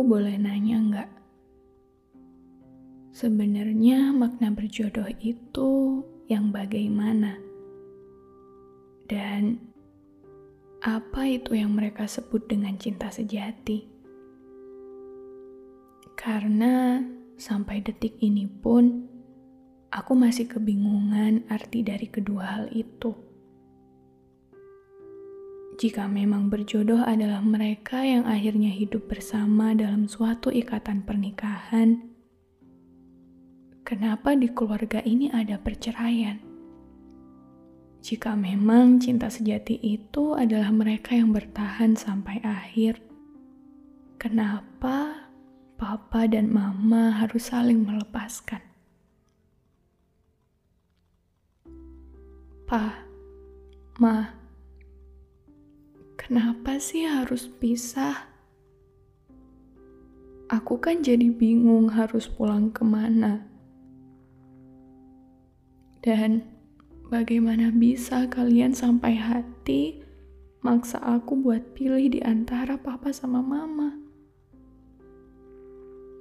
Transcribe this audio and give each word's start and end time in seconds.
Aku 0.00 0.16
boleh 0.16 0.40
nanya 0.40 0.80
nggak? 0.80 1.10
Sebenarnya 3.12 4.16
makna 4.16 4.48
berjodoh 4.48 5.04
itu 5.20 6.00
yang 6.24 6.48
bagaimana? 6.48 7.36
Dan 9.04 9.60
apa 10.80 11.28
itu 11.28 11.52
yang 11.52 11.76
mereka 11.76 12.08
sebut 12.08 12.48
dengan 12.48 12.80
cinta 12.80 13.12
sejati? 13.12 13.92
Karena 16.16 17.04
sampai 17.36 17.84
detik 17.84 18.16
ini 18.24 18.48
pun 18.48 19.04
aku 19.92 20.16
masih 20.16 20.48
kebingungan 20.48 21.44
arti 21.52 21.84
dari 21.84 22.08
kedua 22.08 22.56
hal 22.56 22.72
itu. 22.72 23.12
Jika 25.80 26.04
memang 26.12 26.52
berjodoh 26.52 27.00
adalah 27.00 27.40
mereka 27.40 28.04
yang 28.04 28.28
akhirnya 28.28 28.68
hidup 28.68 29.08
bersama 29.08 29.72
dalam 29.72 30.04
suatu 30.04 30.52
ikatan 30.52 31.08
pernikahan, 31.08 32.04
kenapa 33.80 34.36
di 34.36 34.52
keluarga 34.52 35.00
ini 35.00 35.32
ada 35.32 35.56
perceraian? 35.56 36.36
Jika 38.04 38.36
memang 38.36 39.00
cinta 39.00 39.32
sejati 39.32 39.80
itu 39.80 40.36
adalah 40.36 40.68
mereka 40.68 41.16
yang 41.16 41.32
bertahan 41.32 41.96
sampai 41.96 42.44
akhir, 42.44 43.00
kenapa 44.20 45.32
papa 45.80 46.28
dan 46.28 46.52
mama 46.52 47.24
harus 47.24 47.48
saling 47.48 47.88
melepaskan? 47.88 48.60
Pa, 52.68 53.00
ma, 53.96 54.39
Kenapa 56.30 56.78
sih 56.78 57.10
harus 57.10 57.50
pisah? 57.50 58.14
Aku 60.46 60.78
kan 60.78 61.02
jadi 61.02 61.26
bingung 61.26 61.90
harus 61.90 62.30
pulang 62.30 62.70
ke 62.70 62.86
mana. 62.86 63.42
Dan 66.06 66.46
bagaimana 67.10 67.74
bisa 67.74 68.30
kalian 68.30 68.70
sampai 68.70 69.18
hati 69.18 70.06
maksa 70.62 71.02
aku 71.02 71.34
buat 71.34 71.74
pilih 71.74 72.06
di 72.14 72.22
antara 72.22 72.78
papa 72.78 73.10
sama 73.10 73.42
mama? 73.42 73.98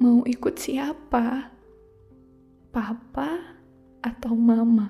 Mau 0.00 0.24
ikut 0.24 0.56
siapa? 0.56 1.52
Papa 2.72 3.60
atau 4.00 4.32
mama? 4.32 4.88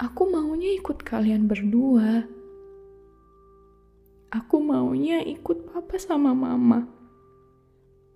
Aku 0.00 0.24
maunya 0.32 0.72
ikut 0.80 1.04
kalian 1.04 1.44
berdua. 1.44 2.24
Aku 4.32 4.56
maunya 4.56 5.20
ikut 5.20 5.68
papa 5.68 6.00
sama 6.00 6.32
mama. 6.32 6.88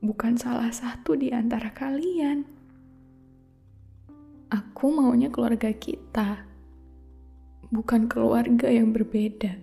Bukan 0.00 0.40
salah 0.40 0.72
satu 0.72 1.20
di 1.20 1.28
antara 1.36 1.68
kalian. 1.76 2.48
Aku 4.48 4.88
maunya 4.88 5.28
keluarga 5.28 5.68
kita. 5.76 6.48
Bukan 7.68 8.08
keluarga 8.08 8.72
yang 8.72 8.96
berbeda. 8.96 9.60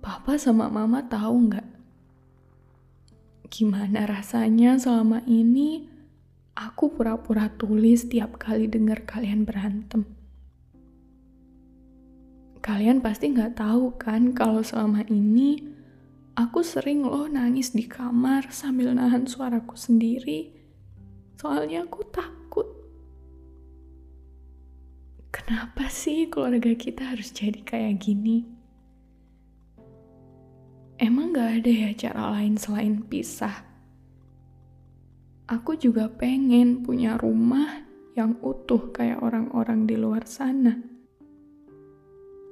Papa 0.00 0.40
sama 0.40 0.72
mama 0.72 1.04
tahu 1.04 1.52
nggak? 1.52 1.68
Gimana 3.52 4.08
rasanya 4.08 4.80
selama 4.80 5.20
ini 5.28 5.89
Aku 6.60 6.92
pura-pura 6.92 7.48
tulis 7.48 8.04
tiap 8.12 8.36
kali 8.36 8.68
dengar 8.68 9.08
kalian 9.08 9.48
berantem. 9.48 10.04
Kalian 12.60 13.00
pasti 13.00 13.32
nggak 13.32 13.56
tahu 13.56 13.96
kan 13.96 14.36
kalau 14.36 14.60
selama 14.60 15.00
ini 15.08 15.56
aku 16.36 16.60
sering 16.60 17.00
loh 17.00 17.24
nangis 17.32 17.72
di 17.72 17.88
kamar 17.88 18.52
sambil 18.52 18.92
nahan 18.92 19.24
suaraku 19.24 19.72
sendiri. 19.72 20.52
Soalnya 21.40 21.88
aku 21.88 22.04
takut. 22.12 22.68
Kenapa 25.32 25.88
sih 25.88 26.28
keluarga 26.28 26.76
kita 26.76 27.16
harus 27.16 27.32
jadi 27.32 27.64
kayak 27.64 28.04
gini? 28.04 28.44
Emang 31.00 31.32
gak 31.32 31.64
ada 31.64 31.72
ya 31.72 31.90
cara 31.96 32.36
lain 32.36 32.60
selain 32.60 33.00
pisah? 33.00 33.69
Aku 35.50 35.74
juga 35.74 36.06
pengen 36.06 36.86
punya 36.86 37.18
rumah 37.18 37.82
yang 38.14 38.38
utuh 38.38 38.94
kayak 38.94 39.18
orang-orang 39.18 39.82
di 39.82 39.98
luar 39.98 40.22
sana. 40.22 40.78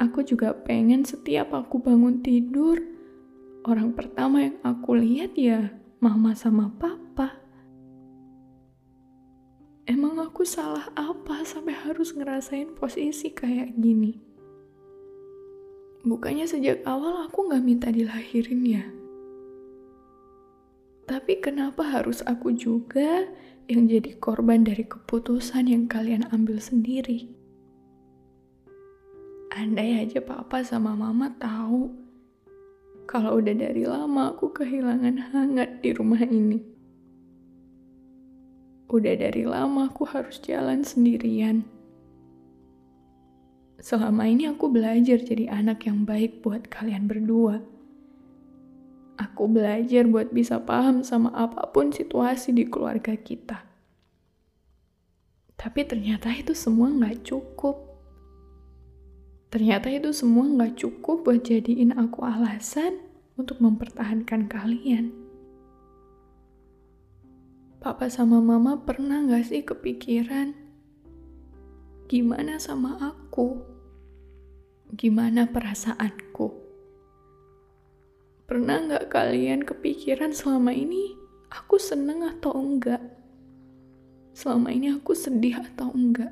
Aku 0.00 0.24
juga 0.24 0.56
pengen 0.56 1.04
setiap 1.04 1.52
aku 1.52 1.80
bangun 1.84 2.24
tidur, 2.24 2.80
orang 3.68 3.92
pertama 3.92 4.48
yang 4.48 4.56
aku 4.64 4.96
lihat 4.96 5.36
ya 5.36 5.76
mama 6.00 6.32
sama 6.32 6.72
papa. 6.72 7.36
Emang 9.84 10.16
aku 10.16 10.42
salah 10.48 10.88
apa 10.96 11.44
sampai 11.44 11.76
harus 11.76 12.16
ngerasain 12.16 12.72
posisi 12.74 13.28
kayak 13.28 13.76
gini? 13.76 14.16
Bukannya 16.00 16.48
sejak 16.48 16.80
awal 16.88 17.28
aku 17.28 17.52
gak 17.52 17.62
minta 17.62 17.92
dilahirin 17.92 18.62
ya? 18.64 18.84
Tapi 21.06 21.38
kenapa 21.38 21.86
harus 21.86 22.18
aku 22.26 22.50
juga 22.50 23.30
yang 23.70 23.86
jadi 23.86 24.18
korban 24.18 24.66
dari 24.66 24.82
keputusan 24.82 25.70
yang 25.70 25.86
kalian 25.86 26.26
ambil 26.34 26.58
sendiri? 26.58 27.30
Andai 29.54 30.02
aja 30.02 30.18
papa 30.18 30.66
sama 30.66 30.98
mama 30.98 31.30
tahu 31.38 31.94
kalau 33.06 33.38
udah 33.38 33.54
dari 33.54 33.86
lama 33.86 34.34
aku 34.34 34.50
kehilangan 34.50 35.30
hangat 35.30 35.78
di 35.78 35.94
rumah 35.94 36.26
ini. 36.26 36.58
Udah 38.90 39.14
dari 39.14 39.46
lama 39.46 39.86
aku 39.86 40.10
harus 40.10 40.42
jalan 40.42 40.82
sendirian. 40.82 41.62
Selama 43.78 44.26
ini 44.26 44.50
aku 44.50 44.66
belajar 44.66 45.22
jadi 45.22 45.54
anak 45.54 45.86
yang 45.86 46.02
baik 46.02 46.42
buat 46.42 46.66
kalian 46.66 47.06
berdua 47.06 47.75
Aku 49.16 49.48
belajar 49.48 50.04
buat 50.04 50.28
bisa 50.28 50.60
paham 50.60 51.00
sama 51.00 51.32
apa 51.32 51.72
pun 51.72 51.88
situasi 51.88 52.52
di 52.52 52.68
keluarga 52.68 53.16
kita. 53.16 53.64
Tapi 55.56 55.80
ternyata 55.88 56.28
itu 56.36 56.52
semua 56.52 56.92
nggak 56.92 57.24
cukup. 57.24 57.80
Ternyata 59.48 59.88
itu 59.88 60.12
semua 60.12 60.44
nggak 60.44 60.76
cukup 60.76 61.24
buat 61.24 61.40
jadiin 61.48 61.96
aku 61.96 62.28
alasan 62.28 63.00
untuk 63.40 63.60
mempertahankan 63.64 64.52
kalian. 64.52 65.12
Papa 67.80 68.10
sama 68.10 68.42
mama 68.42 68.82
pernah 68.82 69.22
gak 69.30 69.46
sih 69.46 69.62
kepikiran 69.62 70.58
gimana 72.10 72.58
sama 72.58 72.98
aku? 72.98 73.62
Gimana 74.90 75.46
perasaanku? 75.46 76.25
Pernah 78.46 78.78
nggak 78.86 79.10
kalian 79.10 79.66
kepikiran 79.66 80.30
selama 80.30 80.70
ini 80.70 81.18
aku 81.50 81.82
seneng 81.82 82.22
atau 82.22 82.54
enggak? 82.54 83.02
Selama 84.38 84.70
ini 84.70 84.94
aku 84.94 85.18
sedih 85.18 85.58
atau 85.58 85.90
enggak? 85.90 86.30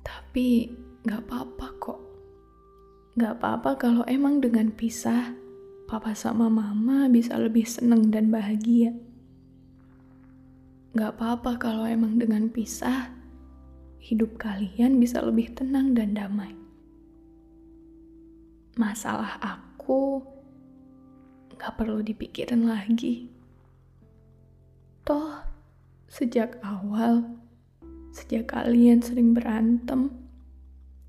Tapi 0.00 0.72
nggak 1.04 1.20
apa-apa 1.28 1.68
kok. 1.76 2.00
Nggak 3.12 3.32
apa-apa 3.36 3.70
kalau 3.76 4.02
emang 4.08 4.40
dengan 4.40 4.72
pisah, 4.72 5.36
papa 5.84 6.16
sama 6.16 6.48
mama 6.48 7.12
bisa 7.12 7.36
lebih 7.36 7.68
seneng 7.68 8.08
dan 8.08 8.32
bahagia. 8.32 8.96
Nggak 10.96 11.20
apa-apa 11.20 11.60
kalau 11.60 11.84
emang 11.84 12.16
dengan 12.16 12.48
pisah, 12.48 13.12
hidup 14.00 14.40
kalian 14.40 14.96
bisa 14.96 15.20
lebih 15.20 15.52
tenang 15.52 15.92
dan 15.92 16.16
damai 16.16 16.61
masalah 18.76 19.36
aku 19.42 20.24
gak 21.58 21.76
perlu 21.76 22.00
dipikirin 22.00 22.64
lagi. 22.66 23.28
Toh, 25.02 25.42
sejak 26.06 26.62
awal, 26.62 27.26
sejak 28.14 28.54
kalian 28.54 29.02
sering 29.02 29.34
berantem, 29.34 30.14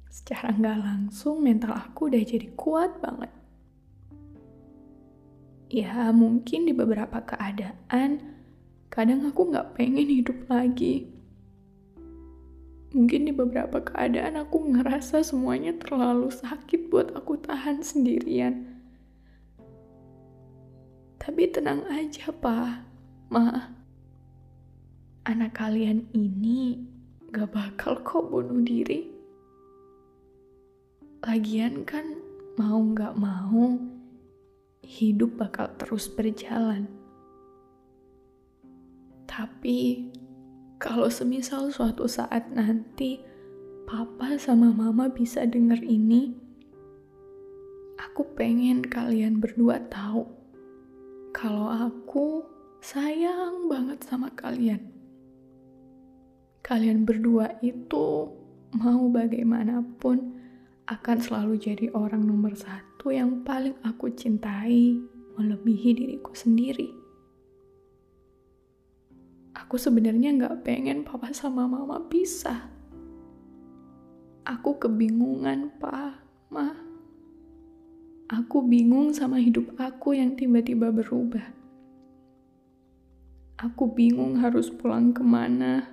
secara 0.10 0.50
nggak 0.54 0.80
langsung 0.82 1.46
mental 1.46 1.78
aku 1.78 2.10
udah 2.10 2.22
jadi 2.26 2.50
kuat 2.58 2.98
banget. 3.02 3.30
Ya 5.70 6.10
mungkin 6.14 6.66
di 6.66 6.74
beberapa 6.74 7.22
keadaan, 7.22 8.22
kadang 8.90 9.26
aku 9.30 9.54
nggak 9.54 9.78
pengen 9.78 10.10
hidup 10.10 10.46
lagi. 10.50 11.13
Mungkin 12.94 13.26
di 13.26 13.34
beberapa 13.34 13.82
keadaan 13.82 14.38
aku 14.38 14.70
ngerasa 14.70 15.26
semuanya 15.26 15.74
terlalu 15.82 16.30
sakit 16.30 16.94
buat 16.94 17.10
aku 17.18 17.42
tahan 17.42 17.82
sendirian. 17.82 18.70
Tapi 21.18 21.50
tenang 21.50 21.82
aja, 21.90 22.30
Pak. 22.30 22.86
Ma. 23.34 23.74
Anak 25.26 25.58
kalian 25.58 26.06
ini 26.14 26.86
gak 27.34 27.50
bakal 27.50 27.98
kok 28.06 28.30
bunuh 28.30 28.62
diri. 28.62 29.10
Lagian 31.26 31.82
kan 31.90 32.06
mau 32.62 32.78
gak 32.94 33.18
mau, 33.18 33.74
hidup 34.86 35.42
bakal 35.42 35.74
terus 35.82 36.06
berjalan. 36.14 36.86
Tapi 39.26 40.12
kalau 40.84 41.08
semisal 41.08 41.72
suatu 41.72 42.12
saat 42.12 42.52
nanti 42.52 43.24
papa 43.88 44.36
sama 44.36 44.68
mama 44.76 45.08
bisa 45.08 45.48
denger 45.48 45.80
ini, 45.80 46.36
aku 47.96 48.28
pengen 48.36 48.84
kalian 48.84 49.40
berdua 49.40 49.80
tahu 49.88 50.28
kalau 51.32 51.72
aku 51.72 52.44
sayang 52.84 53.72
banget 53.72 54.04
sama 54.04 54.28
kalian. 54.36 54.84
Kalian 56.60 57.08
berdua 57.08 57.64
itu 57.64 58.28
mau 58.76 59.08
bagaimanapun 59.08 60.36
akan 60.92 61.18
selalu 61.24 61.64
jadi 61.64 61.96
orang 61.96 62.28
nomor 62.28 62.60
satu 62.60 63.08
yang 63.08 63.48
paling 63.48 63.80
aku 63.88 64.12
cintai 64.12 65.00
melebihi 65.40 65.96
diriku 65.96 66.36
sendiri. 66.36 67.03
Aku 69.64 69.80
sebenarnya 69.80 70.36
nggak 70.36 70.68
pengen 70.68 71.08
papa 71.08 71.32
sama 71.32 71.64
mama 71.64 72.04
pisah. 72.12 72.68
Aku 74.44 74.76
kebingungan, 74.76 75.72
Pak, 75.80 76.20
Ma. 76.52 76.76
Aku 78.28 78.60
bingung 78.68 79.16
sama 79.16 79.40
hidup 79.40 79.72
aku 79.80 80.20
yang 80.20 80.36
tiba-tiba 80.36 80.92
berubah. 80.92 81.48
Aku 83.56 83.88
bingung 83.88 84.44
harus 84.44 84.68
pulang 84.68 85.16
ke 85.16 85.24
mana. 85.24 85.88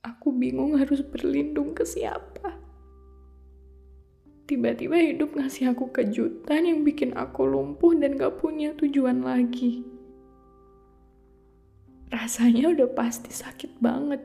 Aku 0.00 0.32
bingung 0.32 0.80
harus 0.80 1.04
berlindung 1.04 1.76
ke 1.76 1.84
siapa 1.84 2.62
tiba-tiba 4.52 5.00
hidup 5.00 5.32
ngasih 5.32 5.72
aku 5.72 5.88
kejutan 5.88 6.68
yang 6.68 6.84
bikin 6.84 7.16
aku 7.16 7.48
lumpuh 7.48 7.96
dan 7.96 8.20
gak 8.20 8.36
punya 8.36 8.76
tujuan 8.76 9.24
lagi. 9.24 9.91
Rasanya 12.12 12.76
udah 12.76 12.92
pasti 12.92 13.32
sakit 13.32 13.80
banget. 13.80 14.20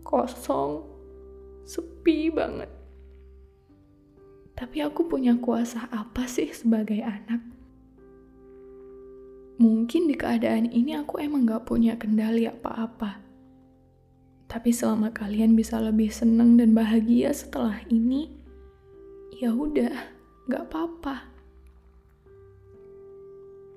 Kosong, 0.00 0.80
sepi 1.68 2.32
banget. 2.32 2.72
Tapi 4.56 4.80
aku 4.80 5.04
punya 5.04 5.36
kuasa 5.36 5.92
apa 5.92 6.24
sih 6.24 6.48
sebagai 6.56 7.04
anak? 7.04 7.44
Mungkin 9.60 10.08
di 10.08 10.16
keadaan 10.16 10.72
ini 10.72 10.96
aku 10.96 11.20
emang 11.20 11.44
gak 11.44 11.68
punya 11.68 12.00
kendali 12.00 12.48
apa-apa. 12.48 13.20
Tapi 14.48 14.72
selama 14.72 15.12
kalian 15.12 15.52
bisa 15.52 15.76
lebih 15.80 16.08
senang 16.08 16.56
dan 16.56 16.72
bahagia 16.72 17.32
setelah 17.36 17.76
ini, 17.92 18.32
ya 19.36 19.52
udah, 19.52 19.92
gak 20.48 20.72
apa-apa. 20.72 21.31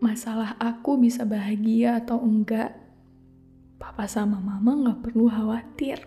Masalah 0.03 0.59
aku 0.59 1.00
bisa 1.00 1.24
bahagia 1.24 2.03
atau 2.03 2.19
enggak, 2.19 2.75
papa 3.80 4.06
sama 4.12 4.44
mama 4.44 4.92
gak 4.92 5.07
perlu 5.07 5.31
khawatir. 5.31 6.03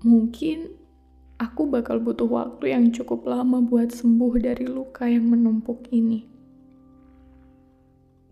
Mungkin 0.00 0.72
aku 1.36 1.68
bakal 1.68 2.00
butuh 2.00 2.28
waktu 2.28 2.72
yang 2.72 2.88
cukup 2.92 3.28
lama 3.28 3.60
buat 3.60 3.92
sembuh 3.92 4.34
dari 4.40 4.64
luka 4.64 5.04
yang 5.04 5.28
menumpuk 5.28 5.92
ini. 5.92 6.24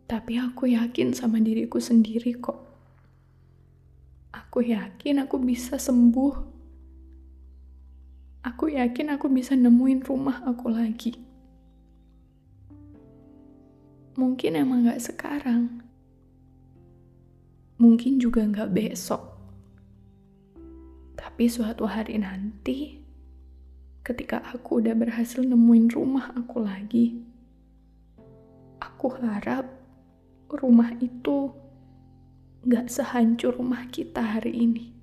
Tapi 0.09 0.41
aku 0.41 0.73
yakin 0.73 1.13
sama 1.13 1.41
diriku 1.41 1.81
sendiri 1.81 2.37
kok. 2.41 2.61
Aku 4.33 4.65
yakin 4.65 5.25
aku 5.25 5.37
bisa 5.43 5.77
sembuh 5.77 6.55
aku 8.45 8.71
yakin 8.71 9.17
aku 9.17 9.27
bisa 9.33 9.57
nemuin 9.57 10.05
rumah 10.05 10.45
aku 10.47 10.71
lagi. 10.71 11.34
Mungkin 14.15 14.55
emang 14.55 14.87
gak 14.87 15.03
sekarang. 15.03 15.83
Mungkin 17.83 18.23
juga 18.23 18.47
gak 18.47 18.71
besok. 18.71 19.35
Tapi 21.19 21.51
suatu 21.51 21.83
hari 21.83 22.23
nanti, 22.23 23.03
ketika 24.07 24.39
aku 24.55 24.79
udah 24.79 24.95
berhasil 24.95 25.43
nemuin 25.43 25.91
rumah 25.91 26.31
aku 26.31 26.63
lagi, 26.63 27.19
aku 28.79 29.19
harap 29.19 29.67
rumah 30.47 30.95
itu 31.03 31.51
gak 32.63 32.87
sehancur 32.87 33.59
rumah 33.59 33.91
kita 33.91 34.23
hari 34.23 34.63
ini. 34.63 34.94